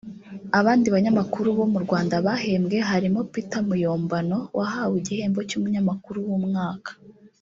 Abandi 0.59 0.87
banyamakuru 0.95 1.47
bo 1.57 1.65
mu 1.73 1.79
Rwanda 1.85 2.15
bahembwe 2.25 2.77
harimo 2.89 3.19
Peter 3.33 3.61
Muyombano 3.67 4.37
wahawe 4.57 4.95
igihembo 5.01 5.39
cy’umunyamakuru 5.49 6.17
w’umwaka 6.29 6.91